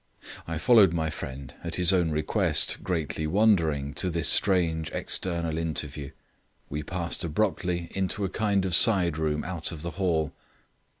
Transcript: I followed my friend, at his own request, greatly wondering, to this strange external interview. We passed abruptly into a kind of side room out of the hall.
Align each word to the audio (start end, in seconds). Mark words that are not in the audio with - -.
I 0.47 0.57
followed 0.57 0.93
my 0.93 1.11
friend, 1.11 1.53
at 1.63 1.75
his 1.75 1.93
own 1.93 2.09
request, 2.09 2.81
greatly 2.81 3.27
wondering, 3.27 3.93
to 4.01 4.09
this 4.09 4.27
strange 4.27 4.89
external 4.95 5.59
interview. 5.59 6.09
We 6.71 6.81
passed 6.81 7.23
abruptly 7.23 7.87
into 7.93 8.25
a 8.25 8.29
kind 8.29 8.65
of 8.65 8.73
side 8.73 9.19
room 9.19 9.43
out 9.43 9.71
of 9.71 9.83
the 9.83 9.91
hall. 10.01 10.33